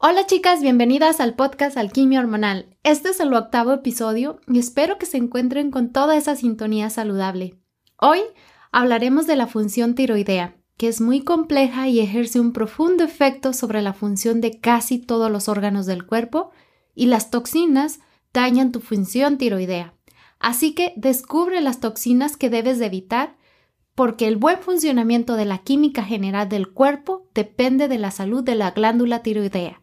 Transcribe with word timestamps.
Hola 0.00 0.26
chicas, 0.26 0.62
bienvenidas 0.62 1.18
al 1.18 1.34
podcast 1.34 1.76
Alquimia 1.76 2.20
Hormonal. 2.20 2.76
Este 2.84 3.08
es 3.08 3.18
el 3.18 3.34
octavo 3.34 3.72
episodio 3.72 4.38
y 4.46 4.60
espero 4.60 4.96
que 4.96 5.06
se 5.06 5.16
encuentren 5.16 5.72
con 5.72 5.90
toda 5.90 6.16
esa 6.16 6.36
sintonía 6.36 6.88
saludable. 6.88 7.56
Hoy 8.00 8.20
hablaremos 8.70 9.26
de 9.26 9.34
la 9.34 9.48
función 9.48 9.96
tiroidea, 9.96 10.54
que 10.76 10.86
es 10.86 11.00
muy 11.00 11.22
compleja 11.22 11.88
y 11.88 11.98
ejerce 11.98 12.38
un 12.38 12.52
profundo 12.52 13.02
efecto 13.02 13.52
sobre 13.52 13.82
la 13.82 13.92
función 13.92 14.40
de 14.40 14.60
casi 14.60 15.00
todos 15.00 15.32
los 15.32 15.48
órganos 15.48 15.84
del 15.84 16.06
cuerpo 16.06 16.52
y 16.94 17.06
las 17.06 17.32
toxinas 17.32 17.98
dañan 18.32 18.70
tu 18.70 18.78
función 18.78 19.36
tiroidea. 19.36 19.94
Así 20.38 20.76
que 20.76 20.92
descubre 20.94 21.60
las 21.60 21.80
toxinas 21.80 22.36
que 22.36 22.50
debes 22.50 22.78
de 22.78 22.86
evitar 22.86 23.36
porque 23.96 24.28
el 24.28 24.36
buen 24.36 24.60
funcionamiento 24.60 25.34
de 25.34 25.44
la 25.44 25.58
química 25.58 26.04
general 26.04 26.48
del 26.48 26.68
cuerpo 26.68 27.26
depende 27.34 27.88
de 27.88 27.98
la 27.98 28.12
salud 28.12 28.44
de 28.44 28.54
la 28.54 28.70
glándula 28.70 29.24
tiroidea. 29.24 29.82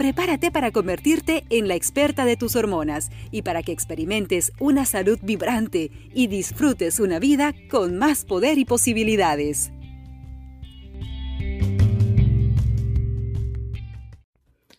prepárate 0.00 0.50
para 0.50 0.72
convertirte 0.72 1.44
en 1.50 1.68
la 1.68 1.74
experta 1.74 2.24
de 2.24 2.38
tus 2.38 2.56
hormonas 2.56 3.10
y 3.30 3.42
para 3.42 3.62
que 3.62 3.72
experimentes 3.72 4.50
una 4.58 4.86
salud 4.86 5.18
vibrante 5.20 5.90
y 6.14 6.26
disfrutes 6.26 7.00
una 7.00 7.18
vida 7.18 7.52
con 7.70 7.98
más 7.98 8.24
poder 8.24 8.56
y 8.56 8.64
posibilidades. 8.64 9.72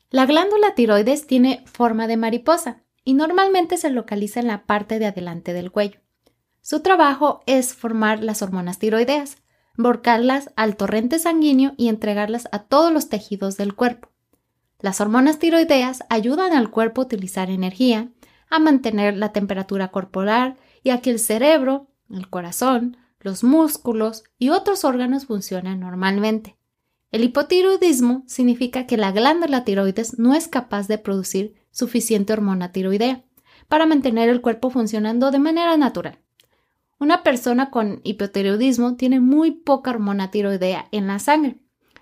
La 0.09 0.25
glándula 0.25 0.73
tiroides 0.73 1.27
tiene 1.27 1.63
forma 1.71 2.07
de 2.07 2.17
mariposa 2.17 2.81
y 3.05 3.13
normalmente 3.13 3.77
se 3.77 3.91
localiza 3.91 4.39
en 4.39 4.47
la 4.47 4.65
parte 4.65 4.97
de 4.97 5.05
adelante 5.05 5.53
del 5.53 5.69
cuello. 5.69 5.99
Su 6.61 6.81
trabajo 6.81 7.41
es 7.45 7.75
formar 7.75 8.23
las 8.23 8.41
hormonas 8.41 8.79
tiroideas, 8.79 9.37
volcarlas 9.77 10.49
al 10.55 10.75
torrente 10.77 11.19
sanguíneo 11.19 11.73
y 11.77 11.89
entregarlas 11.89 12.49
a 12.51 12.63
todos 12.63 12.91
los 12.91 13.07
tejidos 13.07 13.55
del 13.55 13.75
cuerpo. 13.75 14.10
Las 14.81 14.99
hormonas 14.99 15.37
tiroideas 15.37 16.03
ayudan 16.09 16.53
al 16.53 16.71
cuerpo 16.71 17.01
a 17.01 17.05
utilizar 17.05 17.49
energía, 17.51 18.09
a 18.49 18.59
mantener 18.59 19.15
la 19.15 19.31
temperatura 19.31 19.89
corporal 19.89 20.57
y 20.83 20.89
a 20.89 21.01
que 21.01 21.11
el 21.11 21.19
cerebro, 21.19 21.87
el 22.09 22.29
corazón, 22.29 22.97
los 23.19 23.43
músculos 23.43 24.23
y 24.39 24.49
otros 24.49 24.83
órganos 24.83 25.27
funcionen 25.27 25.79
normalmente. 25.79 26.57
El 27.11 27.23
hipotiroidismo 27.23 28.23
significa 28.25 28.87
que 28.87 28.97
la 28.97 29.11
glándula 29.11 29.63
tiroides 29.63 30.17
no 30.17 30.33
es 30.33 30.47
capaz 30.47 30.87
de 30.87 30.97
producir 30.97 31.53
suficiente 31.69 32.33
hormona 32.33 32.71
tiroidea 32.71 33.23
para 33.67 33.85
mantener 33.85 34.29
el 34.29 34.41
cuerpo 34.41 34.69
funcionando 34.69 35.29
de 35.29 35.39
manera 35.39 35.77
natural. 35.77 36.19
Una 36.99 37.21
persona 37.21 37.69
con 37.69 38.01
hipotiroidismo 38.03 38.95
tiene 38.95 39.19
muy 39.19 39.51
poca 39.51 39.91
hormona 39.91 40.31
tiroidea 40.31 40.87
en 40.91 41.07
la 41.07 41.19
sangre, 41.19 41.57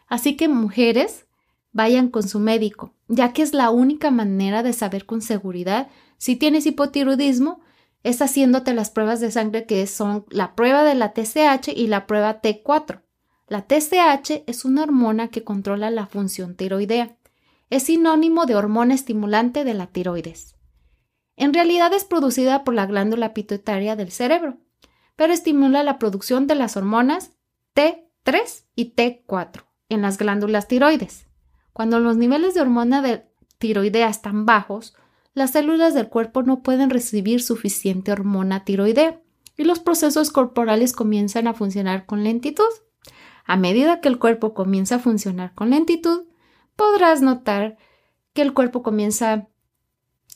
así 0.08 0.38
que 0.38 0.48
mujeres 0.48 1.26
vayan 1.72 2.10
con 2.10 2.28
su 2.28 2.40
médico, 2.40 2.94
ya 3.08 3.34
que 3.34 3.42
es 3.42 3.54
la 3.54 3.70
única 3.70 4.12
manera 4.12 4.64
de 4.64 4.74
saber 4.74 5.06
con 5.06 5.22
seguridad 5.22 5.88
si 6.20 6.36
tienes 6.36 6.66
hipotiroidismo, 6.66 7.62
es 8.04 8.22
haciéndote 8.22 8.74
las 8.74 8.92
pruebas 8.92 9.22
de 9.22 9.32
sangre 9.32 9.66
que 9.66 9.88
son 9.88 10.26
la 10.30 10.54
prueba 10.54 10.84
de 10.84 10.94
la 10.94 11.14
TSH 11.14 11.70
y 11.76 11.88
la 11.88 12.08
prueba 12.08 12.42
T4. 12.42 13.02
La 13.48 13.66
TSH 13.68 14.44
es 14.46 14.66
una 14.66 14.84
hormona 14.84 15.30
que 15.30 15.44
controla 15.44 15.90
la 15.90 16.08
función 16.08 16.56
tiroidea. 16.56 17.18
Es 17.70 17.84
sinónimo 17.84 18.46
de 18.46 18.56
hormona 18.56 18.94
estimulante 18.94 19.64
de 19.64 19.74
la 19.74 19.88
tiroides. 19.88 20.56
En 21.36 21.54
realidad 21.54 21.94
es 21.94 22.04
producida 22.04 22.66
por 22.66 22.74
la 22.74 22.86
glándula 22.86 23.34
pituitaria 23.34 23.96
del 23.96 24.12
cerebro, 24.12 24.58
pero 25.16 25.32
estimula 25.32 25.84
la 25.84 26.00
producción 26.00 26.48
de 26.48 26.56
las 26.56 26.76
hormonas 26.76 27.32
T3 27.76 28.66
y 28.76 28.94
T4 28.94 29.64
en 29.88 30.02
las 30.02 30.18
glándulas 30.18 30.68
tiroides. 30.68 31.29
Cuando 31.80 32.02
los 32.02 32.18
niveles 32.18 32.56
de 32.56 32.60
hormona 32.60 33.02
de 33.02 33.24
tiroidea 33.58 34.10
están 34.10 34.46
bajos, 34.46 34.98
las 35.34 35.52
células 35.52 35.94
del 35.94 36.10
cuerpo 36.10 36.44
no 36.44 36.62
pueden 36.62 36.90
recibir 36.90 37.42
suficiente 37.42 38.12
hormona 38.12 38.66
tiroidea 38.66 39.22
y 39.56 39.64
los 39.64 39.80
procesos 39.80 40.30
corporales 40.30 40.92
comienzan 40.92 41.48
a 41.48 41.54
funcionar 41.54 42.06
con 42.06 42.26
lentitud. 42.26 42.68
A 43.46 43.56
medida 43.56 44.02
que 44.02 44.10
el 44.10 44.20
cuerpo 44.20 44.54
comienza 44.54 44.96
a 44.96 45.00
funcionar 45.00 45.56
con 45.56 45.70
lentitud, 45.70 46.24
podrás 46.76 47.22
notar 47.22 47.78
que 48.34 48.42
el 48.42 48.54
cuerpo 48.54 48.84
comienza 48.84 49.48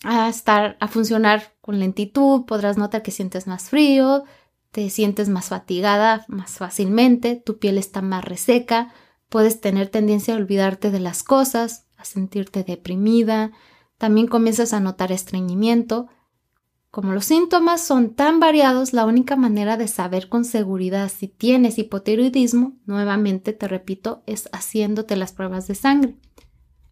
a 0.05 0.29
estar 0.29 0.77
a 0.79 0.87
funcionar 0.87 1.55
con 1.59 1.77
lentitud, 1.77 2.45
podrás 2.45 2.77
notar 2.77 3.03
que 3.03 3.11
sientes 3.11 3.47
más 3.47 3.69
frío, 3.69 4.23
te 4.71 4.89
sientes 4.89 5.27
más 5.27 5.49
fatigada 5.49 6.23
más 6.29 6.51
fácilmente, 6.51 7.35
tu 7.35 7.59
piel 7.59 7.77
está 7.77 8.01
más 8.01 8.23
reseca, 8.23 8.93
Puedes 9.33 9.61
tener 9.61 9.89
tendencia 9.89 10.35
a 10.35 10.37
olvidarte 10.37 10.91
de 10.91 10.99
las 10.99 11.23
cosas, 11.23 11.87
a 11.97 12.05
sentirte 12.05 12.63
deprimida, 12.63 13.51
también 13.97 14.27
comienzas 14.27 14.73
a 14.73 14.79
notar 14.79 15.11
estreñimiento. 15.11 16.07
Como 16.91 17.13
los 17.13 17.25
síntomas 17.25 17.81
son 17.81 18.13
tan 18.13 18.39
variados, 18.39 18.93
la 18.93 19.07
única 19.07 19.35
manera 19.35 19.75
de 19.75 19.87
saber 19.87 20.29
con 20.29 20.45
seguridad 20.45 21.09
si 21.09 21.27
tienes 21.27 21.79
hipotiroidismo, 21.79 22.73
nuevamente 22.85 23.53
te 23.53 23.67
repito, 23.67 24.21
es 24.27 24.49
haciéndote 24.51 25.15
las 25.15 25.31
pruebas 25.31 25.67
de 25.67 25.73
sangre. 25.73 26.15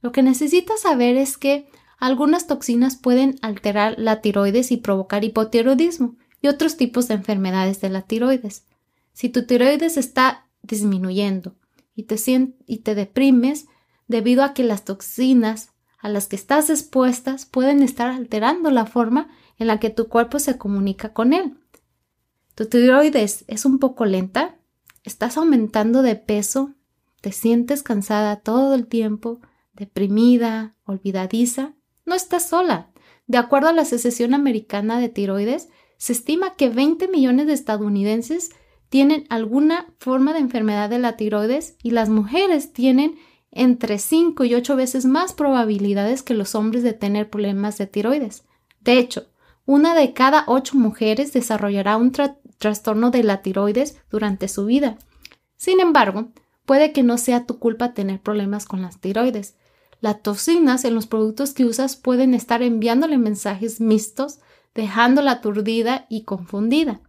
Lo 0.02 0.12
que 0.12 0.24
necesitas 0.24 0.82
saber 0.82 1.18
es 1.18 1.38
que 1.38 1.70
algunas 2.00 2.48
toxinas 2.48 2.96
pueden 2.96 3.36
alterar 3.44 3.94
la 4.00 4.20
tiroides 4.20 4.72
y 4.72 4.78
provocar 4.78 5.24
hipotiroidismo 5.24 6.16
y 6.42 6.48
otros 6.48 6.76
tipos 6.76 7.08
de 7.08 7.14
enfermedades 7.14 7.82
de 7.82 7.90
la 7.90 8.02
tiroides. 8.02 8.66
Si 9.14 9.30
tu 9.30 9.46
tiroides 9.46 9.96
está 9.96 10.48
disminuyendo 10.64 11.61
y 11.96 12.04
te, 12.04 12.18
y 12.66 12.78
te 12.80 12.96
deprimes 12.96 13.68
debido 14.08 14.44
a 14.44 14.54
que 14.54 14.64
las 14.64 14.86
toxinas 14.86 15.72
a 16.00 16.10
las 16.10 16.28
que 16.28 16.36
estás 16.36 16.70
expuestas 16.70 17.46
pueden 17.46 17.84
estar 17.84 18.10
alterando 18.10 18.72
la 18.72 18.86
forma 18.86 19.30
en 19.58 19.68
la 19.68 19.80
que 19.80 19.92
tu 19.92 20.08
cuerpo 20.08 20.40
se 20.40 20.58
comunica 20.58 21.14
con 21.14 21.32
él. 21.34 21.60
Tu 22.56 22.66
tiroides 22.66 23.46
es 23.48 23.66
un 23.66 23.78
poco 23.78 24.06
lenta, 24.06 24.60
estás 25.04 25.38
aumentando 25.38 26.02
de 26.02 26.16
peso, 26.16 26.74
te 27.22 27.32
sientes 27.32 27.84
cansada 27.84 28.38
todo 28.38 28.74
el 28.74 28.88
tiempo, 28.88 29.40
deprimida, 29.74 30.76
olvidadiza, 30.86 31.76
no 32.06 32.16
estás 32.16 32.50
sola. 32.50 32.92
De 33.28 33.38
acuerdo 33.38 33.70
a 33.70 33.74
la 33.74 33.84
Asociación 33.84 34.34
Americana 34.34 35.00
de 35.00 35.10
Tiroides, 35.10 35.70
se 35.98 36.14
estima 36.14 36.56
que 36.56 36.70
20 36.70 37.08
millones 37.08 37.46
de 37.46 37.54
estadounidenses 37.54 38.50
tienen 38.92 39.26
alguna 39.30 39.88
forma 40.00 40.34
de 40.34 40.40
enfermedad 40.40 40.90
de 40.90 41.00
la 41.00 41.16
tiroides 41.16 41.78
y 41.82 41.92
las 41.92 42.10
mujeres 42.10 42.74
tienen 42.74 43.16
entre 43.50 43.98
5 43.98 44.44
y 44.44 44.54
8 44.54 44.76
veces 44.76 45.06
más 45.06 45.32
probabilidades 45.32 46.24
que 46.24 46.34
los 46.34 46.56
hombres 46.56 46.84
de 46.84 46.92
tener 46.92 47.30
problemas 47.30 47.78
de 47.78 47.88
tiroides. 47.88 48.44
De 48.82 49.00
hecho, 49.00 49.28
una 49.66 49.96
de 49.96 50.12
cada 50.12 50.44
8 50.46 50.76
mujeres 50.76 51.32
desarrollará 51.32 51.96
un 51.96 52.12
trastorno 52.58 53.12
de 53.12 53.24
la 53.24 53.42
tiroides 53.42 53.98
durante 54.10 54.50
su 54.50 54.66
vida. 54.66 54.98
Sin 55.56 55.80
embargo, 55.80 56.34
puede 56.66 56.92
que 56.92 57.02
no 57.02 57.18
sea 57.18 57.46
tu 57.46 57.60
culpa 57.60 57.94
tener 57.94 58.20
problemas 58.20 58.66
con 58.66 58.82
las 58.82 59.00
tiroides. 59.00 59.56
Las 60.02 60.22
toxinas 60.22 60.84
en 60.84 60.96
los 60.96 61.08
productos 61.08 61.54
que 61.54 61.64
usas 61.64 61.96
pueden 61.96 62.34
estar 62.34 62.62
enviándole 62.62 63.18
mensajes 63.18 63.80
mixtos, 63.80 64.40
dejándola 64.76 65.32
aturdida 65.32 66.08
y 66.10 66.26
confundida. 66.26 67.00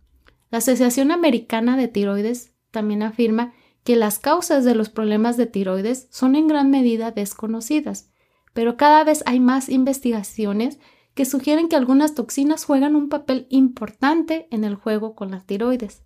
La 0.52 0.58
Asociación 0.58 1.12
Americana 1.12 1.78
de 1.78 1.88
Tiroides 1.88 2.52
también 2.70 3.02
afirma 3.02 3.54
que 3.84 3.96
las 3.96 4.18
causas 4.18 4.66
de 4.66 4.74
los 4.74 4.90
problemas 4.90 5.38
de 5.38 5.46
tiroides 5.46 6.08
son 6.10 6.36
en 6.36 6.46
gran 6.46 6.70
medida 6.70 7.10
desconocidas, 7.10 8.10
pero 8.52 8.76
cada 8.76 9.02
vez 9.02 9.22
hay 9.24 9.40
más 9.40 9.70
investigaciones 9.70 10.78
que 11.14 11.24
sugieren 11.24 11.70
que 11.70 11.76
algunas 11.76 12.14
toxinas 12.14 12.66
juegan 12.66 12.96
un 12.96 13.08
papel 13.08 13.46
importante 13.48 14.46
en 14.50 14.64
el 14.64 14.74
juego 14.74 15.14
con 15.14 15.30
las 15.30 15.46
tiroides. 15.46 16.02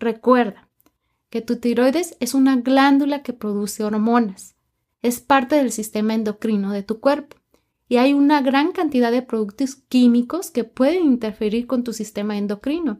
Recuerda 0.00 0.68
que 1.30 1.40
tu 1.40 1.60
tiroides 1.60 2.16
es 2.18 2.34
una 2.34 2.56
glándula 2.56 3.22
que 3.22 3.32
produce 3.32 3.84
hormonas, 3.84 4.56
es 5.02 5.20
parte 5.20 5.54
del 5.54 5.70
sistema 5.70 6.14
endocrino 6.14 6.72
de 6.72 6.82
tu 6.82 6.98
cuerpo 6.98 7.36
y 7.88 7.98
hay 7.98 8.12
una 8.12 8.42
gran 8.42 8.72
cantidad 8.72 9.12
de 9.12 9.22
productos 9.22 9.76
químicos 9.76 10.50
que 10.50 10.64
pueden 10.64 11.04
interferir 11.04 11.68
con 11.68 11.84
tu 11.84 11.92
sistema 11.92 12.36
endocrino 12.36 12.98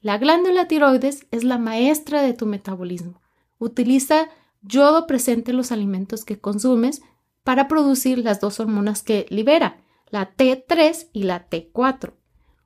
la 0.00 0.18
glándula 0.18 0.68
tiroides 0.68 1.26
es 1.30 1.44
la 1.44 1.58
maestra 1.58 2.22
de 2.22 2.32
tu 2.32 2.46
metabolismo. 2.46 3.20
utiliza 3.58 4.28
yodo 4.62 5.06
presente 5.06 5.52
en 5.52 5.56
los 5.56 5.72
alimentos 5.72 6.24
que 6.24 6.38
consumes 6.38 7.02
para 7.44 7.68
producir 7.68 8.18
las 8.18 8.40
dos 8.40 8.60
hormonas 8.60 9.02
que 9.02 9.26
libera, 9.30 9.78
la 10.10 10.36
T3 10.36 11.08
y 11.12 11.22
la 11.22 11.48
T4. 11.48 12.12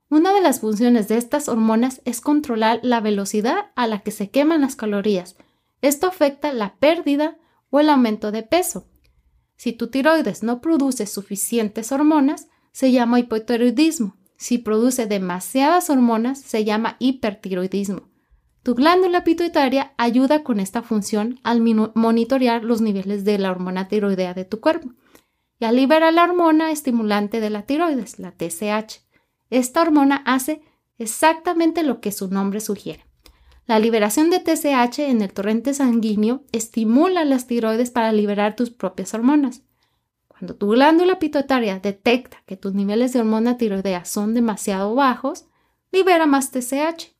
Una 0.09 0.32
de 0.32 0.41
las 0.41 0.61
funciones 0.61 1.06
de 1.09 1.19
estas 1.19 1.49
hormonas 1.49 2.03
es 2.05 2.21
controlar 2.21 2.81
la 2.82 3.00
velocidad 3.00 3.71
a 3.76 3.87
la 3.87 4.00
que 4.00 4.11
se 4.11 4.31
queman 4.31 4.62
las 4.62 4.75
calorías. 4.75 5.37
Esto 5.83 6.09
afecta 6.09 6.53
la 6.53 6.76
pérdida 6.76 7.38
o 7.71 7.79
el 7.79 7.88
aumento 7.88 8.33
de 8.33 8.43
peso. 8.43 8.87
Si 9.56 9.73
tu 9.73 9.88
tiroides 9.88 10.43
no 10.43 10.61
produce 10.61 11.06
suficientes 11.06 11.93
hormonas, 11.93 12.49
se 12.73 12.91
llama 12.91 13.21
hipotiroidismo. 13.21 14.17
Si 14.40 14.56
produce 14.56 15.04
demasiadas 15.04 15.90
hormonas, 15.90 16.40
se 16.40 16.64
llama 16.64 16.96
hipertiroidismo. 16.98 18.08
Tu 18.62 18.75
glándula 18.75 19.22
pituitaria 19.22 19.92
ayuda 19.98 20.42
con 20.42 20.60
esta 20.60 20.81
función 20.81 21.38
al 21.42 21.60
monitorear 21.60 22.64
los 22.64 22.81
niveles 22.81 23.25
de 23.25 23.38
la 23.38 23.50
hormona 23.50 23.88
tiroidea 23.88 24.32
de 24.32 24.46
tu 24.46 24.60
cuerpo 24.60 24.94
y 25.58 25.66
al 25.66 25.76
liberar 25.76 26.14
la 26.14 26.25
hormona 26.25 26.70
estimulante 26.70 27.38
de 27.38 27.50
la 27.50 27.66
tiroides, 27.66 28.19
la 28.19 28.32
TSH. 28.32 29.02
Esta 29.50 29.82
hormona 29.82 30.22
hace 30.25 30.62
exactamente 30.96 31.82
lo 31.82 32.00
que 32.00 32.10
su 32.10 32.28
nombre 32.28 32.60
sugiere. 32.60 33.04
La 33.66 33.78
liberación 33.78 34.31
de 34.31 34.40
TSH 34.40 35.00
en 35.00 35.20
el 35.20 35.34
torrente 35.34 35.75
sanguíneo 35.75 36.44
estimula 36.52 37.26
las 37.26 37.46
tiroides 37.46 37.90
para 37.90 38.10
liberar 38.10 38.56
tus 38.56 38.70
propias 38.70 39.12
hormonas. 39.12 39.64
Cuando 40.40 40.56
tu 40.56 40.70
glándula 40.70 41.19
pituitaria 41.19 41.81
detecta 41.81 42.42
que 42.46 42.56
tus 42.56 42.72
niveles 42.72 43.12
de 43.12 43.20
hormona 43.20 43.58
tiroidea 43.58 44.06
son 44.06 44.32
demasiado 44.32 44.94
bajos, 44.94 45.44
libera 45.92 46.25
más 46.25 46.50
TSH. 46.50 47.14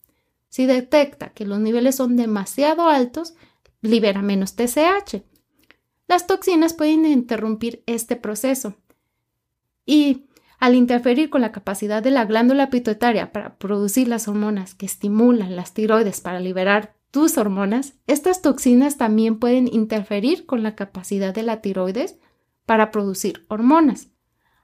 Si 0.49 0.65
detecta 0.65 1.29
que 1.29 1.45
los 1.45 1.61
niveles 1.61 1.97
son 1.97 2.17
demasiado 2.17 2.89
altos, 2.89 3.35
libera 3.83 4.23
menos 4.23 4.57
TSH. 4.57 5.23
Las 6.09 6.27
toxinas 6.27 6.73
pueden 6.73 7.05
interrumpir 7.05 7.83
este 7.85 8.17
proceso 8.17 8.77
y 9.85 10.25
al 10.59 10.75
interferir 10.75 11.29
con 11.29 11.43
la 11.43 11.53
capacidad 11.53 12.03
de 12.03 12.13
la 12.13 12.25
glándula 12.25 12.71
pituitaria 12.71 13.33
para 13.33 13.59
producir 13.59 14.09
las 14.09 14.29
hormonas 14.29 14.75
que 14.75 14.87
estimulan 14.87 15.57
las 15.57 15.75
tiroides 15.75 16.23
para 16.23 16.41
liberar 16.41 16.95
tus 17.11 17.37
hormonas, 17.37 17.93
estas 18.07 18.41
toxinas 18.41 18.97
también 18.97 19.39
pueden 19.39 19.69
interferir 19.71 20.47
con 20.47 20.63
la 20.63 20.75
capacidad 20.75 21.35
de 21.35 21.43
la 21.43 21.61
tiroides 21.61 22.17
para 22.71 22.93
producir 22.93 23.45
hormonas. 23.49 24.11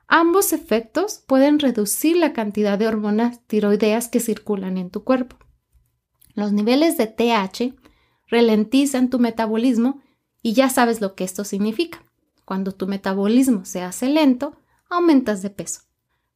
Ambos 0.06 0.52
efectos 0.52 1.24
pueden 1.26 1.58
reducir 1.58 2.16
la 2.16 2.32
cantidad 2.32 2.78
de 2.78 2.86
hormonas 2.86 3.44
tiroideas 3.48 4.06
que 4.06 4.20
circulan 4.20 4.78
en 4.78 4.90
tu 4.90 5.02
cuerpo. 5.02 5.34
Los 6.34 6.52
niveles 6.52 6.96
de 6.96 7.08
TH 7.08 7.74
ralentizan 8.28 9.10
tu 9.10 9.18
metabolismo 9.18 10.02
y 10.40 10.52
ya 10.52 10.70
sabes 10.70 11.00
lo 11.00 11.16
que 11.16 11.24
esto 11.24 11.42
significa. 11.42 12.04
Cuando 12.44 12.70
tu 12.70 12.86
metabolismo 12.86 13.64
se 13.64 13.82
hace 13.82 14.08
lento, 14.08 14.56
aumentas 14.88 15.42
de 15.42 15.50
peso 15.50 15.80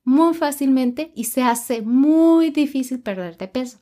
muy 0.02 0.34
fácilmente 0.34 1.12
y 1.14 1.26
se 1.26 1.44
hace 1.44 1.82
muy 1.82 2.50
difícil 2.50 2.98
perder 2.98 3.36
de 3.36 3.46
peso. 3.46 3.78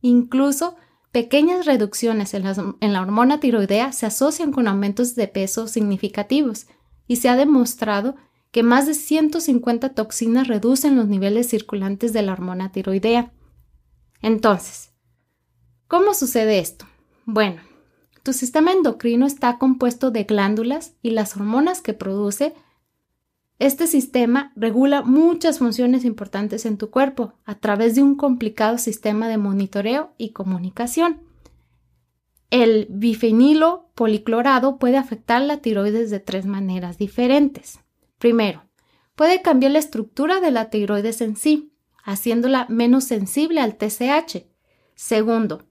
Incluso 0.00 0.76
pequeñas 1.10 1.66
reducciones 1.66 2.34
en 2.34 2.44
la, 2.44 2.76
en 2.80 2.92
la 2.92 3.02
hormona 3.02 3.40
tiroidea 3.40 3.90
se 3.90 4.06
asocian 4.06 4.52
con 4.52 4.68
aumentos 4.68 5.16
de 5.16 5.26
peso 5.26 5.66
significativos 5.66 6.68
y 7.06 7.16
se 7.16 7.28
ha 7.28 7.36
demostrado 7.36 8.16
que 8.50 8.62
más 8.62 8.86
de 8.86 8.94
150 8.94 9.90
toxinas 9.90 10.48
reducen 10.48 10.96
los 10.96 11.08
niveles 11.08 11.48
circulantes 11.48 12.12
de 12.12 12.22
la 12.22 12.32
hormona 12.32 12.72
tiroidea. 12.72 13.32
Entonces, 14.22 14.92
¿cómo 15.88 16.14
sucede 16.14 16.58
esto? 16.58 16.86
Bueno, 17.26 17.60
tu 18.22 18.32
sistema 18.32 18.72
endocrino 18.72 19.26
está 19.26 19.58
compuesto 19.58 20.10
de 20.10 20.24
glándulas 20.24 20.94
y 21.02 21.10
las 21.10 21.36
hormonas 21.36 21.82
que 21.82 21.92
produce. 21.92 22.54
Este 23.58 23.86
sistema 23.86 24.52
regula 24.56 25.02
muchas 25.02 25.58
funciones 25.58 26.04
importantes 26.04 26.66
en 26.66 26.78
tu 26.78 26.90
cuerpo 26.90 27.34
a 27.44 27.56
través 27.56 27.94
de 27.94 28.02
un 28.02 28.16
complicado 28.16 28.78
sistema 28.78 29.28
de 29.28 29.38
monitoreo 29.38 30.12
y 30.18 30.30
comunicación. 30.30 31.25
El 32.50 32.86
bifenilo 32.90 33.90
policlorado 33.94 34.78
puede 34.78 34.96
afectar 34.96 35.42
la 35.42 35.58
tiroides 35.58 36.10
de 36.10 36.20
tres 36.20 36.46
maneras 36.46 36.96
diferentes. 36.96 37.80
Primero, 38.18 38.64
puede 39.16 39.42
cambiar 39.42 39.72
la 39.72 39.80
estructura 39.80 40.40
de 40.40 40.52
la 40.52 40.70
tiroides 40.70 41.20
en 41.20 41.36
sí, 41.36 41.72
haciéndola 42.04 42.66
menos 42.68 43.04
sensible 43.04 43.60
al 43.60 43.76
TSH. 43.76 44.46
Segundo, 44.94 45.64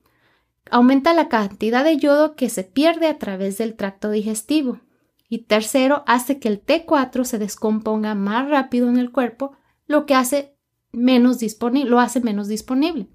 aumenta 0.69 1.13
la 1.13 1.30
cantidad 1.30 1.83
de 1.83 1.98
yodo 1.98 2.36
que 2.36 2.50
se 2.50 2.63
pierde 2.63 3.07
a 3.07 3.18
través 3.18 3.57
del 3.57 3.75
tracto 3.75 4.12
digestivo. 4.12 4.81
Y 5.30 5.39
tercero, 5.39 6.04
hace 6.07 6.39
que 6.39 6.50
el 6.50 6.63
T4 6.63 7.24
se 7.24 7.39
descomponga 7.39 8.16
más 8.16 8.50
rápido 8.50 8.89
en 8.89 8.98
el 8.98 9.12
cuerpo, 9.12 9.56
lo 9.88 10.06
que 10.06 10.13
hace 10.13 10.56
menos 10.92 11.38
lo 11.86 12.00
hace 12.00 12.19
menos 12.19 12.48
disponible. 12.48 13.07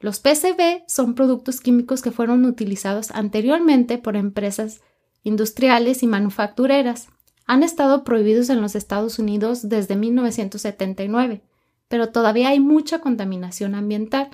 Los 0.00 0.18
PCB 0.18 0.82
son 0.88 1.14
productos 1.14 1.60
químicos 1.60 2.00
que 2.00 2.10
fueron 2.10 2.46
utilizados 2.46 3.10
anteriormente 3.10 3.98
por 3.98 4.16
empresas 4.16 4.80
industriales 5.22 6.02
y 6.02 6.06
manufactureras. 6.06 7.08
Han 7.46 7.62
estado 7.62 8.02
prohibidos 8.02 8.48
en 8.48 8.62
los 8.62 8.74
Estados 8.74 9.18
Unidos 9.18 9.68
desde 9.68 9.96
1979, 9.96 11.42
pero 11.88 12.08
todavía 12.08 12.48
hay 12.48 12.60
mucha 12.60 13.00
contaminación 13.00 13.74
ambiental, 13.74 14.30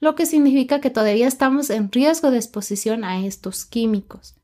lo 0.00 0.16
que 0.16 0.26
significa 0.26 0.80
que 0.80 0.90
todavía 0.90 1.28
estamos 1.28 1.70
en 1.70 1.92
riesgo 1.92 2.32
de 2.32 2.38
exposición 2.38 3.04
a 3.04 3.24
estos 3.24 3.64
químicos. 3.64 4.34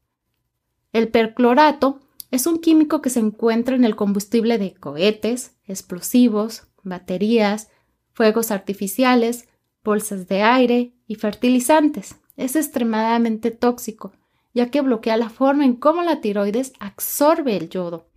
El 0.93 1.09
perclorato 1.09 2.01
es 2.31 2.47
un 2.47 2.61
químico 2.61 3.03
que 3.03 3.11
se 3.11 3.19
encuentra 3.19 3.75
en 3.75 3.85
el 3.85 3.97
combustible 3.97 4.59
de 4.59 4.75
cohetes, 4.75 5.57
explosivos, 5.65 6.69
baterías, 6.85 7.69
fuegos 8.13 8.51
artificiales, 8.51 9.49
bolsas 9.85 10.29
de 10.29 10.43
aire 10.43 10.93
y 11.07 11.17
fertilizantes. 11.17 12.17
Es 12.37 12.57
extremadamente 12.57 13.51
tóxico, 13.51 14.13
ya 14.55 14.71
que 14.71 14.81
bloquea 14.81 15.17
la 15.17 15.31
forma 15.31 15.65
en 15.65 15.77
cómo 15.77 16.03
la 16.03 16.21
tiroides 16.21 16.73
absorbe 16.81 17.57
el 17.57 17.69
yodo, 17.69 18.09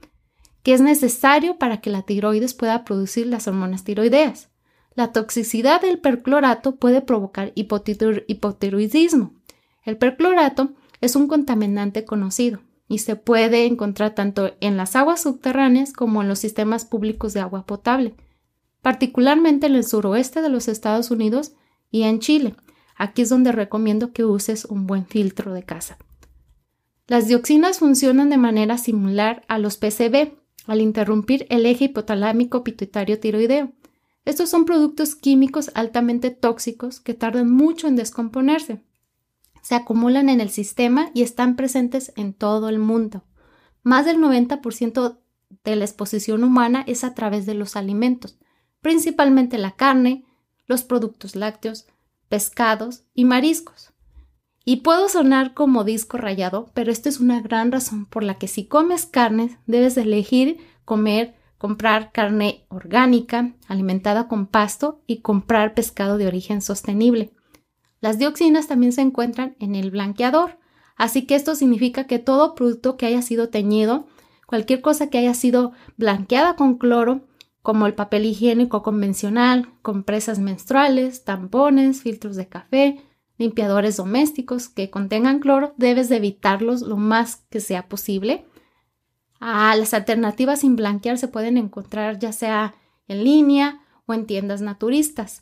que 0.64 0.74
es 0.74 0.82
necesario 0.82 1.58
para 1.58 1.82
que 1.82 1.90
la 1.90 2.04
tiroides 2.04 2.54
pueda 2.54 2.84
producir 2.86 3.28
las 3.28 3.48
hormonas 3.48 3.84
tiroideas. 3.84 4.50
La 4.94 5.12
toxicidad 5.12 5.82
del 5.82 6.00
perclorato 6.00 6.78
puede 6.78 7.02
provocar 7.02 7.52
hipotiroidismo. 7.56 9.34
El 9.84 9.98
perclorato 9.98 10.70
es 11.02 11.18
un 11.18 11.28
contaminante 11.28 12.06
conocido 12.06 12.62
y 12.88 13.00
se 13.00 13.18
puede 13.18 13.66
encontrar 13.66 14.16
tanto 14.16 14.54
en 14.62 14.78
las 14.78 14.96
aguas 14.96 15.22
subterráneas 15.22 15.92
como 15.92 16.22
en 16.22 16.30
los 16.30 16.40
sistemas 16.40 16.86
públicos 16.86 17.34
de 17.34 17.42
agua 17.42 17.66
potable 17.66 18.16
particularmente 18.86 19.66
en 19.66 19.74
el 19.74 19.84
suroeste 19.84 20.44
de 20.44 20.50
los 20.50 20.68
Estados 20.68 21.10
Unidos 21.10 21.54
y 21.90 22.04
en 22.04 22.20
Chile. 22.20 22.56
Aquí 22.96 23.24
es 23.24 23.30
donde 23.30 23.52
recomiendo 23.52 24.14
que 24.14 24.26
uses 24.26 24.64
un 24.66 24.86
buen 24.86 25.08
filtro 25.08 25.56
de 25.56 25.64
casa. 25.64 25.98
Las 27.08 27.28
dioxinas 27.28 27.80
funcionan 27.80 28.30
de 28.30 28.38
manera 28.38 28.78
similar 28.78 29.44
a 29.48 29.58
los 29.58 29.78
PCB 29.78 30.34
al 30.68 30.82
interrumpir 30.82 31.48
el 31.50 31.66
eje 31.66 31.86
hipotalámico 31.86 32.64
pituitario 32.64 33.20
tiroideo. 33.20 33.72
Estos 34.24 34.52
son 34.52 34.66
productos 34.66 35.16
químicos 35.16 35.72
altamente 35.74 36.30
tóxicos 36.30 37.00
que 37.00 37.16
tardan 37.16 37.50
mucho 37.50 37.88
en 37.88 37.96
descomponerse. 37.96 38.84
Se 39.64 39.74
acumulan 39.74 40.30
en 40.30 40.42
el 40.42 40.52
sistema 40.52 41.10
y 41.16 41.24
están 41.24 41.56
presentes 41.56 42.14
en 42.18 42.36
todo 42.36 42.70
el 42.70 42.78
mundo. 42.78 43.24
Más 43.82 44.06
del 44.06 44.20
90% 44.20 45.18
de 45.64 45.76
la 45.76 45.86
exposición 45.86 46.44
humana 46.44 46.84
es 46.86 47.04
a 47.04 47.16
través 47.16 47.48
de 47.48 47.56
los 47.56 47.76
alimentos, 47.76 48.38
principalmente 48.86 49.58
la 49.58 49.72
carne, 49.72 50.26
los 50.68 50.84
productos 50.84 51.36
lácteos, 51.36 51.88
pescados 52.30 53.02
y 53.16 53.26
mariscos. 53.26 53.94
Y 54.64 54.82
puedo 54.82 55.10
sonar 55.10 55.56
como 55.56 55.84
disco 55.84 56.20
rayado, 56.20 56.70
pero 56.76 56.92
esta 56.92 57.10
es 57.10 57.20
una 57.20 57.42
gran 57.42 57.72
razón 57.72 58.06
por 58.06 58.22
la 58.22 58.38
que 58.38 58.48
si 58.48 58.68
comes 58.68 59.08
carne 59.08 59.58
debes 59.66 59.98
elegir 59.98 60.60
comer, 60.86 61.34
comprar 61.58 62.12
carne 62.12 62.68
orgánica, 62.70 63.56
alimentada 63.68 64.28
con 64.28 64.46
pasto 64.46 65.02
y 65.08 65.22
comprar 65.22 65.74
pescado 65.74 66.20
de 66.20 66.28
origen 66.28 66.62
sostenible. 66.62 67.34
Las 68.02 68.20
dioxinas 68.20 68.68
también 68.68 68.92
se 68.92 69.02
encuentran 69.02 69.56
en 69.60 69.74
el 69.74 69.90
blanqueador, 69.90 70.60
así 70.96 71.26
que 71.26 71.34
esto 71.34 71.56
significa 71.56 72.04
que 72.04 72.20
todo 72.20 72.54
producto 72.54 72.98
que 72.98 73.08
haya 73.08 73.24
sido 73.24 73.50
teñido, 73.50 74.06
cualquier 74.46 74.82
cosa 74.82 75.10
que 75.10 75.18
haya 75.18 75.34
sido 75.34 75.72
blanqueada 75.98 76.56
con 76.56 76.78
cloro, 76.78 77.25
como 77.66 77.88
el 77.88 77.96
papel 77.96 78.28
higiénico 78.28 78.84
convencional, 78.84 79.74
compresas 79.82 80.38
menstruales, 80.38 81.24
tampones, 81.24 82.04
filtros 82.04 82.36
de 82.36 82.48
café, 82.48 83.02
limpiadores 83.40 83.98
domésticos 83.98 84.70
que 84.70 84.92
contengan 84.92 85.40
cloro, 85.40 85.74
debes 85.76 86.08
de 86.08 86.18
evitarlos 86.18 86.84
lo 86.84 86.96
más 86.96 87.38
que 87.50 87.60
sea 87.60 87.90
posible. 87.90 88.46
Ah, 89.40 89.76
las 89.76 89.96
alternativas 89.96 90.60
sin 90.60 90.76
blanquear 90.76 91.18
se 91.18 91.28
pueden 91.28 91.58
encontrar 91.58 92.20
ya 92.20 92.32
sea 92.34 92.76
en 93.08 93.24
línea 93.24 93.82
o 94.06 94.14
en 94.14 94.28
tiendas 94.28 94.62
naturistas. 94.62 95.42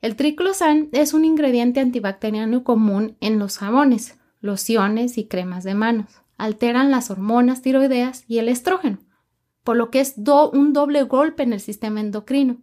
El 0.00 0.16
triclosan 0.16 0.88
es 0.92 1.12
un 1.12 1.26
ingrediente 1.26 1.80
antibacteriano 1.80 2.64
común 2.64 3.18
en 3.20 3.38
los 3.38 3.58
jabones. 3.58 4.18
lociones 4.40 5.18
y 5.18 5.28
cremas 5.28 5.62
de 5.62 5.74
manos. 5.74 6.06
Alteran 6.38 6.90
las 6.90 7.10
hormonas 7.10 7.60
tiroideas 7.60 8.24
y 8.26 8.38
el 8.38 8.48
estrógeno, 8.48 8.98
por 9.64 9.76
lo 9.76 9.90
que 9.90 10.00
es 10.00 10.14
un 10.16 10.72
doble 10.72 11.02
golpe 11.04 11.42
en 11.42 11.52
el 11.52 11.60
sistema 11.60 12.00
endocrino. 12.00 12.62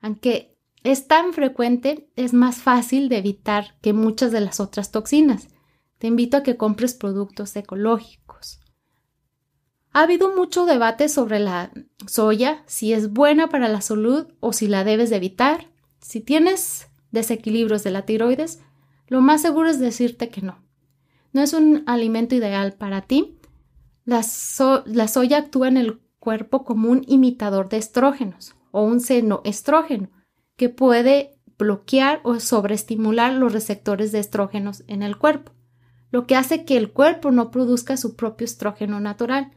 Aunque 0.00 0.56
es 0.82 1.06
tan 1.06 1.32
frecuente, 1.32 2.08
es 2.16 2.32
más 2.32 2.56
fácil 2.56 3.08
de 3.08 3.18
evitar 3.18 3.76
que 3.80 3.92
muchas 3.92 4.32
de 4.32 4.40
las 4.40 4.60
otras 4.60 4.90
toxinas. 4.90 5.48
Te 5.98 6.08
invito 6.08 6.38
a 6.38 6.42
que 6.42 6.56
compres 6.56 6.94
productos 6.94 7.54
ecológicos. 7.54 8.60
Ha 9.92 10.02
habido 10.02 10.34
mucho 10.34 10.64
debate 10.64 11.08
sobre 11.08 11.38
la 11.38 11.70
soya, 12.06 12.62
si 12.66 12.92
es 12.92 13.12
buena 13.12 13.48
para 13.48 13.68
la 13.68 13.82
salud 13.82 14.26
o 14.40 14.52
si 14.52 14.66
la 14.66 14.84
debes 14.84 15.10
de 15.10 15.16
evitar. 15.16 15.70
Si 16.00 16.20
tienes 16.20 16.88
desequilibrios 17.10 17.84
de 17.84 17.90
la 17.90 18.06
tiroides, 18.06 18.60
lo 19.06 19.20
más 19.20 19.42
seguro 19.42 19.68
es 19.68 19.78
decirte 19.78 20.30
que 20.30 20.40
no. 20.40 20.64
No 21.32 21.42
es 21.42 21.52
un 21.52 21.84
alimento 21.86 22.34
ideal 22.34 22.72
para 22.72 23.02
ti. 23.02 23.38
La, 24.04 24.22
soya 24.22 25.38
actúa 25.38 25.68
en 25.68 25.76
el 25.76 26.00
cuerpo 26.22 26.62
como 26.62 26.88
un 26.88 27.02
imitador 27.08 27.68
de 27.68 27.78
estrógenos 27.78 28.54
o 28.70 28.84
un 28.84 29.00
senoestrógeno 29.00 30.08
que 30.56 30.68
puede 30.68 31.36
bloquear 31.58 32.20
o 32.22 32.38
sobreestimular 32.38 33.32
los 33.32 33.52
receptores 33.52 34.12
de 34.12 34.20
estrógenos 34.20 34.84
en 34.86 35.02
el 35.02 35.18
cuerpo, 35.18 35.50
lo 36.12 36.28
que 36.28 36.36
hace 36.36 36.64
que 36.64 36.76
el 36.76 36.92
cuerpo 36.92 37.32
no 37.32 37.50
produzca 37.50 37.96
su 37.96 38.14
propio 38.14 38.44
estrógeno 38.44 39.00
natural. 39.00 39.50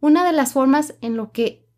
Una 0.00 0.24
de 0.24 0.32
las 0.32 0.54
formas 0.54 0.94
en 1.02 1.18
lo 1.18 1.30
que 1.30 1.68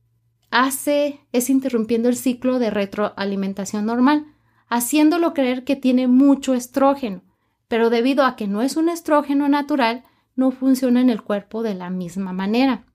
hace 0.53 1.27
es 1.33 1.51
interrumpiendo 1.51 2.09
el 2.09 2.15
ciclo 2.15 2.61
de 2.61 2.71
retroalimentación 2.71 3.85
normal, 3.85 4.27
haciéndolo 4.69 5.35
creer 5.35 5.65
que 5.65 5.75
tiene 5.75 6.07
mucho 6.07 6.55
estrógeno, 6.55 7.25
pero 7.67 7.91
debido 7.91 8.25
a 8.25 8.37
que 8.37 8.47
no 8.47 8.63
es 8.63 8.77
un 8.77 8.89
estrógeno 8.89 9.49
natural, 9.49 10.05
no 10.37 10.53
funciona 10.53 11.01
en 11.01 11.11
el 11.11 11.23
cuerpo 11.23 11.65
de 11.65 11.75
la 11.75 11.91
misma 11.91 12.33
manera. 12.33 12.87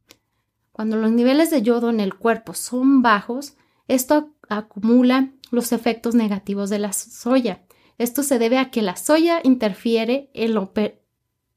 Cuando 0.78 0.96
los 0.96 1.12
niveles 1.12 1.50
de 1.50 1.64
yodo 1.64 1.90
en 1.90 2.00
el 2.00 2.14
cuerpo 2.14 2.54
son 2.54 3.02
bajos, 3.02 3.56
esto 3.88 4.30
acumula 4.48 5.32
los 5.50 5.72
efectos 5.72 6.14
negativos 6.14 6.70
de 6.70 6.78
la 6.78 6.94
soya. 6.94 7.64
Esto 7.98 8.22
se 8.22 8.38
debe 8.38 8.60
a 8.60 8.70
que 8.70 8.84
la 8.84 8.96
soya 8.96 9.40
interfiere 9.44 10.30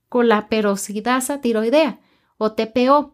con 0.08 0.26
la 0.26 0.48
peroxidasa 0.48 1.42
tiroidea 1.42 2.00
o 2.38 2.52
TPO, 2.52 3.12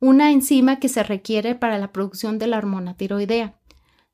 una 0.00 0.30
enzima 0.32 0.80
que 0.80 0.88
se 0.88 1.02
requiere 1.02 1.54
para 1.54 1.76
la 1.76 1.92
producción 1.92 2.38
de 2.38 2.46
la 2.46 2.56
hormona 2.56 2.96
tiroidea. 2.96 3.58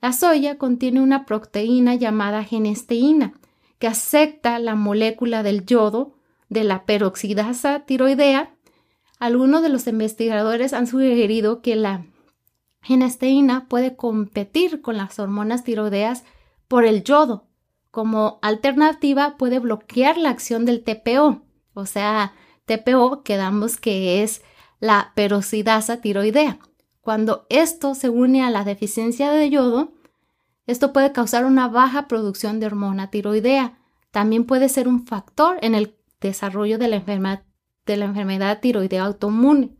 La 0.01 0.13
soya 0.13 0.59
contiene 0.59 1.01
una 1.01 1.27
proteína 1.27 1.95
llamada 1.95 2.43
genesteína, 2.43 3.35
que 3.79 3.87
acepta 3.87 4.59
la 4.59 4.75
molécula 4.75 5.45
del 5.45 5.65
yodo 5.65 6.17
de 6.49 6.65
la 6.65 6.87
peroxidasa 6.87 7.85
tiroidea. 7.87 8.57
Algunos 9.21 9.63
de 9.63 9.69
los 9.69 9.87
investigadores 9.87 10.73
han 10.73 10.87
sugerido 10.87 11.61
que 11.61 11.77
la 11.77 12.07
genesteína 12.81 13.69
puede 13.69 13.95
competir 13.95 14.81
con 14.81 14.97
las 14.97 15.19
hormonas 15.19 15.63
tiroideas 15.63 16.25
por 16.69 16.87
el 16.87 17.05
yodo. 17.05 17.47
Como 17.91 18.39
alternativa 18.41 19.37
puede 19.37 19.59
bloquear 19.59 20.17
la 20.17 20.31
acción 20.31 20.65
del 20.65 20.83
TPO, 20.83 21.43
o 21.75 21.87
sea, 21.87 22.33
TPO 22.65 23.23
quedamos 23.23 23.77
que 23.77 24.23
es 24.23 24.43
la 24.79 25.13
peroxidasa 25.15 26.01
tiroidea. 26.01 26.59
Cuando 27.03 27.45
esto 27.51 27.95
se 27.95 28.09
une 28.09 28.43
a 28.43 28.51
la 28.51 28.65
deficiencia 28.65 29.31
de 29.33 29.51
yodo, 29.51 29.93
esto 30.67 30.95
puede 30.95 31.13
causar 31.13 31.45
una 31.45 31.69
baja 31.69 32.09
producción 32.09 32.59
de 32.59 32.67
hormona 32.67 33.11
tiroidea. 33.11 33.79
También 34.13 34.45
puede 34.45 34.71
ser 34.71 34.89
un 34.89 35.05
factor 35.05 35.59
en 35.61 35.75
el 35.75 35.95
desarrollo 36.21 36.79
de 36.79 36.89
la, 36.89 36.97
enfermedad, 36.97 37.43
de 37.91 37.97
la 37.97 38.05
enfermedad 38.07 38.61
tiroidea 38.61 39.05
autoinmune. 39.05 39.77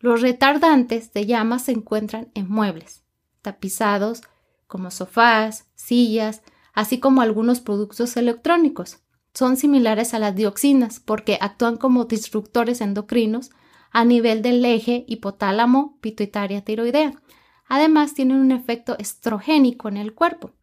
Los 0.00 0.22
retardantes 0.22 1.12
de 1.12 1.24
llamas 1.24 1.62
se 1.64 1.72
encuentran 1.72 2.30
en 2.34 2.48
muebles, 2.48 3.04
tapizados, 3.42 4.22
como 4.66 4.90
sofás, 4.90 5.70
sillas, 5.74 6.42
así 6.74 6.98
como 6.98 7.20
algunos 7.20 7.60
productos 7.60 8.16
electrónicos. 8.16 8.98
Son 9.34 9.56
similares 9.56 10.14
a 10.14 10.18
las 10.18 10.34
dioxinas 10.34 10.98
porque 10.98 11.38
actúan 11.40 11.76
como 11.76 12.06
disruptores 12.06 12.80
endocrinos 12.80 13.50
a 13.92 14.04
nivel 14.04 14.42
del 14.42 14.64
eje 14.64 15.04
hipotálamo 15.06 15.98
pituitaria 16.00 16.64
tiroidea. 16.64 17.22
Además, 17.68 18.14
tienen 18.14 18.38
un 18.38 18.50
efecto 18.50 18.96
estrogénico 18.98 19.88
en 19.88 19.96
el 19.96 20.14
cuerpo. 20.14 20.55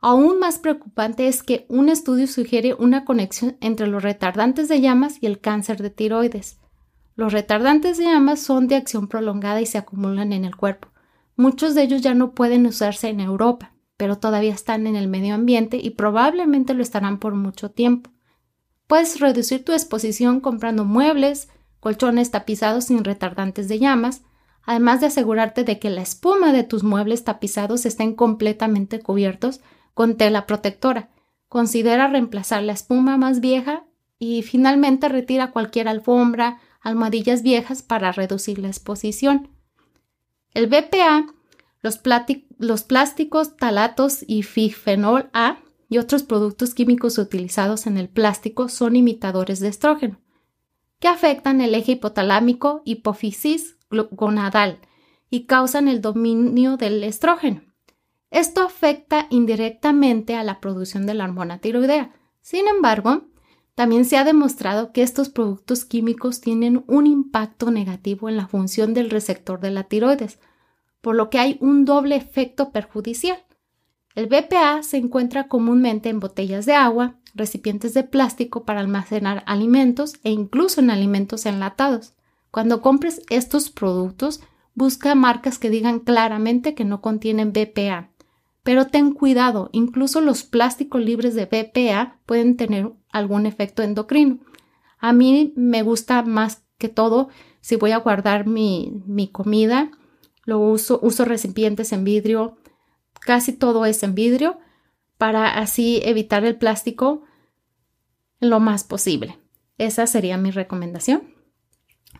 Aún 0.00 0.38
más 0.38 0.58
preocupante 0.58 1.26
es 1.26 1.42
que 1.42 1.66
un 1.68 1.88
estudio 1.88 2.26
sugiere 2.26 2.74
una 2.74 3.04
conexión 3.04 3.56
entre 3.60 3.86
los 3.86 4.02
retardantes 4.02 4.68
de 4.68 4.80
llamas 4.80 5.18
y 5.20 5.26
el 5.26 5.40
cáncer 5.40 5.82
de 5.82 5.90
tiroides. 5.90 6.58
Los 7.16 7.32
retardantes 7.32 7.96
de 7.96 8.04
llamas 8.04 8.40
son 8.40 8.68
de 8.68 8.76
acción 8.76 9.08
prolongada 9.08 9.60
y 9.60 9.66
se 9.66 9.78
acumulan 9.78 10.32
en 10.32 10.44
el 10.44 10.54
cuerpo. 10.54 10.88
Muchos 11.34 11.74
de 11.74 11.82
ellos 11.82 12.02
ya 12.02 12.14
no 12.14 12.32
pueden 12.32 12.66
usarse 12.66 13.08
en 13.08 13.20
Europa, 13.20 13.74
pero 13.96 14.18
todavía 14.18 14.52
están 14.52 14.86
en 14.86 14.96
el 14.96 15.08
medio 15.08 15.34
ambiente 15.34 15.78
y 15.78 15.90
probablemente 15.90 16.74
lo 16.74 16.82
estarán 16.82 17.18
por 17.18 17.34
mucho 17.34 17.70
tiempo. 17.70 18.10
Puedes 18.86 19.18
reducir 19.18 19.64
tu 19.64 19.72
exposición 19.72 20.40
comprando 20.40 20.84
muebles, 20.84 21.48
colchones 21.80 22.30
tapizados 22.30 22.84
sin 22.84 23.02
retardantes 23.02 23.68
de 23.68 23.78
llamas, 23.78 24.22
además 24.62 25.00
de 25.00 25.06
asegurarte 25.06 25.64
de 25.64 25.78
que 25.78 25.90
la 25.90 26.02
espuma 26.02 26.52
de 26.52 26.64
tus 26.64 26.84
muebles 26.84 27.24
tapizados 27.24 27.86
estén 27.86 28.14
completamente 28.14 29.00
cubiertos 29.00 29.60
con 29.96 30.18
tela 30.18 30.46
protectora. 30.46 31.08
Considera 31.48 32.06
reemplazar 32.06 32.62
la 32.62 32.74
espuma 32.74 33.16
más 33.16 33.40
vieja 33.40 33.86
y 34.18 34.42
finalmente 34.42 35.08
retira 35.08 35.52
cualquier 35.52 35.88
alfombra, 35.88 36.60
almohadillas 36.82 37.42
viejas 37.42 37.82
para 37.82 38.12
reducir 38.12 38.58
la 38.58 38.68
exposición. 38.68 39.48
El 40.52 40.66
BPA, 40.66 41.24
los, 41.80 41.96
plásticos 42.82 43.56
talatos 43.56 44.22
y 44.26 44.42
fifenol 44.42 45.30
A 45.32 45.60
y 45.88 45.96
otros 45.96 46.24
productos 46.24 46.74
químicos 46.74 47.16
utilizados 47.16 47.86
en 47.86 47.96
el 47.96 48.10
plástico 48.10 48.68
son 48.68 48.96
imitadores 48.96 49.60
de 49.60 49.68
estrógeno 49.68 50.20
que 50.98 51.08
afectan 51.08 51.62
el 51.62 51.74
eje 51.74 51.92
hipotalámico 51.92 52.82
hipófisis 52.84 53.78
gonadal 54.10 54.78
y 55.30 55.46
causan 55.46 55.88
el 55.88 56.02
dominio 56.02 56.76
del 56.76 57.02
estrógeno. 57.02 57.62
Esto 58.30 58.62
afecta 58.62 59.26
indirectamente 59.30 60.34
a 60.34 60.42
la 60.42 60.60
producción 60.60 61.06
de 61.06 61.14
la 61.14 61.24
hormona 61.24 61.58
tiroidea. 61.58 62.12
Sin 62.40 62.66
embargo, 62.68 63.24
también 63.74 64.04
se 64.04 64.16
ha 64.16 64.24
demostrado 64.24 64.92
que 64.92 65.02
estos 65.02 65.28
productos 65.28 65.84
químicos 65.84 66.40
tienen 66.40 66.82
un 66.86 67.06
impacto 67.06 67.70
negativo 67.70 68.28
en 68.28 68.36
la 68.36 68.48
función 68.48 68.94
del 68.94 69.10
receptor 69.10 69.60
de 69.60 69.70
la 69.70 69.84
tiroides, 69.84 70.38
por 71.00 71.14
lo 71.14 71.28
que 71.28 71.38
hay 71.38 71.58
un 71.60 71.84
doble 71.84 72.16
efecto 72.16 72.72
perjudicial. 72.72 73.44
El 74.14 74.28
BPA 74.28 74.82
se 74.82 74.96
encuentra 74.96 75.46
comúnmente 75.46 76.08
en 76.08 76.20
botellas 76.20 76.64
de 76.64 76.72
agua, 76.72 77.16
recipientes 77.34 77.92
de 77.92 78.02
plástico 78.02 78.64
para 78.64 78.80
almacenar 78.80 79.44
alimentos 79.46 80.14
e 80.24 80.30
incluso 80.30 80.80
en 80.80 80.90
alimentos 80.90 81.44
enlatados. 81.44 82.14
Cuando 82.50 82.80
compres 82.80 83.20
estos 83.28 83.68
productos, 83.68 84.40
busca 84.74 85.14
marcas 85.14 85.58
que 85.58 85.68
digan 85.68 86.00
claramente 86.00 86.74
que 86.74 86.86
no 86.86 87.02
contienen 87.02 87.52
BPA. 87.52 88.10
Pero 88.66 88.88
ten 88.88 89.12
cuidado, 89.12 89.70
incluso 89.70 90.20
los 90.20 90.42
plásticos 90.42 91.00
libres 91.00 91.36
de 91.36 91.44
BPA 91.44 92.18
pueden 92.26 92.56
tener 92.56 92.90
algún 93.12 93.46
efecto 93.46 93.84
endocrino. 93.84 94.40
A 94.98 95.12
mí 95.12 95.52
me 95.54 95.84
gusta 95.84 96.24
más 96.24 96.64
que 96.76 96.88
todo 96.88 97.28
si 97.60 97.76
voy 97.76 97.92
a 97.92 97.98
guardar 97.98 98.48
mi, 98.48 99.04
mi 99.06 99.28
comida, 99.28 99.92
lo 100.46 100.58
uso, 100.58 100.98
uso 101.00 101.24
recipientes 101.24 101.92
en 101.92 102.02
vidrio, 102.02 102.56
casi 103.20 103.52
todo 103.52 103.86
es 103.86 104.02
en 104.02 104.16
vidrio, 104.16 104.58
para 105.16 105.58
así 105.58 106.00
evitar 106.04 106.44
el 106.44 106.56
plástico 106.56 107.22
lo 108.40 108.58
más 108.58 108.82
posible. 108.82 109.38
Esa 109.78 110.08
sería 110.08 110.38
mi 110.38 110.50
recomendación. 110.50 111.36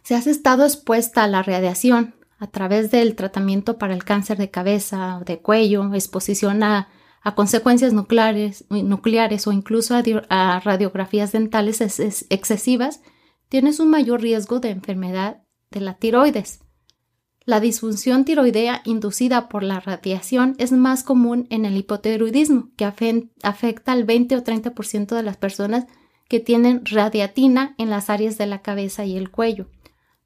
Si 0.05 0.15
has 0.15 0.29
estado 0.29 0.65
expuesta 0.65 1.25
a 1.25 1.27
la 1.27 1.43
radiación 1.43 2.15
a 2.39 2.47
través 2.49 2.91
del 2.91 3.15
tratamiento 3.15 3.79
para 3.79 3.95
el 3.95 4.05
cáncer 4.05 4.39
de 4.39 4.51
cabeza 4.51 5.19
o 5.19 5.25
de 5.25 5.41
cuello, 5.41 5.93
exposición 5.95 6.63
a, 6.63 6.89
consecuencias 7.35 7.93
nucleares, 7.93 8.65
o 8.69 9.53
incluso 9.53 9.95
a, 10.29 10.61
radiografías 10.61 11.33
dentales 11.33 11.81
excesivas, 12.31 13.01
tienes 13.49 13.81
un 13.81 13.91
mayor 13.91 14.21
riesgo 14.21 14.61
de 14.61 14.71
enfermedad 14.71 15.43
de 15.71 15.81
la 15.81 15.95
tiroides. 15.95 16.61
La 17.45 17.61
disfunción 17.61 18.25
tiroidea 18.25 18.83
inducida 18.85 19.49
por 19.49 19.63
la 19.63 19.81
radiación 19.81 20.57
es 20.59 20.73
más 20.73 21.05
común 21.05 21.47
en 21.51 21.65
el 21.65 21.77
hipotiroidismo, 21.77 22.71
que 22.77 22.85
afecta 22.85 23.93
al 23.93 24.05
20 24.05 24.37
o 24.37 24.45
30% 24.45 25.15
de 25.15 25.23
las 25.23 25.37
personas 25.37 25.87
que 26.29 26.41
tienen 26.41 26.85
radiatina 26.85 27.75
en 27.79 27.91
las 27.91 28.11
áreas 28.11 28.37
de 28.37 28.47
la 28.47 28.63
cabeza 28.63 29.05
y 29.05 29.17
el 29.17 29.31
cuello. 29.31 29.69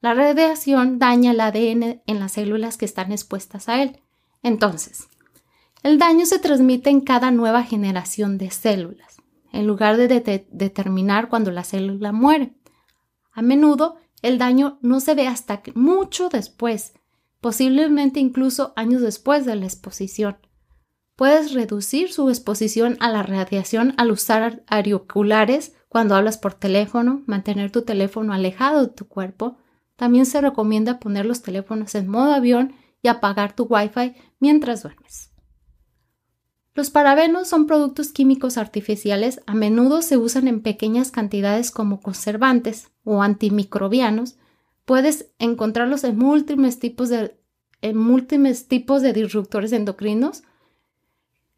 La 0.00 0.14
radiación 0.14 0.98
daña 0.98 1.32
el 1.32 1.40
ADN 1.40 2.02
en 2.06 2.20
las 2.20 2.32
células 2.32 2.76
que 2.76 2.86
están 2.86 3.12
expuestas 3.12 3.68
a 3.68 3.82
él. 3.82 4.00
Entonces, 4.42 5.08
el 5.82 5.98
daño 5.98 6.26
se 6.26 6.38
transmite 6.38 6.90
en 6.90 7.00
cada 7.00 7.30
nueva 7.30 7.62
generación 7.62 8.38
de 8.38 8.50
células. 8.50 9.16
en 9.52 9.66
lugar 9.66 9.96
de, 9.96 10.46
determinar 10.52 11.28
cuando 11.28 11.50
la 11.50 11.64
célula 11.64 12.12
muere. 12.12 12.54
A 13.32 13.42
menudo 13.42 13.96
el 14.22 14.38
daño 14.38 14.78
no 14.80 15.00
se 15.00 15.14
ve 15.14 15.26
hasta 15.26 15.60
mucho 15.74 16.28
después, 16.28 16.92
posiblemente 17.40 18.20
incluso 18.20 18.72
años 18.76 19.02
después 19.02 19.44
de 19.46 19.56
la 19.56 19.64
exposición. 19.64 20.36
Puedes 21.16 21.52
reducir 21.52 22.12
su 22.12 22.28
exposición 22.28 22.96
a 23.00 23.10
la 23.10 23.22
radiación 23.22 23.92
al 23.96 24.10
usar 24.12 24.62
auriculares 24.68 25.74
cuando 25.88 26.14
hablas 26.14 26.38
por 26.38 26.54
teléfono, 26.54 27.22
mantener 27.26 27.72
tu 27.72 27.82
teléfono 27.82 28.32
alejado 28.32 28.86
de 28.86 28.92
tu 28.92 29.08
cuerpo. 29.08 29.56
También 30.00 30.24
se 30.24 30.40
recomienda 30.40 30.98
poner 30.98 31.26
los 31.26 31.42
teléfonos 31.42 31.94
en 31.94 32.08
modo 32.08 32.32
avión 32.32 32.72
y 33.02 33.08
apagar 33.08 33.54
tu 33.54 33.64
Wi-Fi 33.64 34.14
mientras 34.38 34.82
duermes. 34.82 35.30
Los 36.72 36.88
parabenos 36.88 37.48
son 37.48 37.66
productos 37.66 38.10
químicos 38.10 38.56
artificiales, 38.56 39.42
a 39.44 39.52
menudo 39.52 40.00
se 40.00 40.16
usan 40.16 40.48
en 40.48 40.62
pequeñas 40.62 41.10
cantidades 41.10 41.70
como 41.70 42.00
conservantes 42.00 42.90
o 43.04 43.22
antimicrobianos. 43.22 44.38
Puedes 44.86 45.32
encontrarlos 45.38 46.02
en 46.04 46.16
múltiples 46.16 46.78
tipos 46.78 47.10
de, 47.10 47.38
en 47.82 47.98
múltiples 47.98 48.68
tipos 48.68 49.02
de 49.02 49.12
disruptores 49.12 49.70
endocrinos 49.70 50.44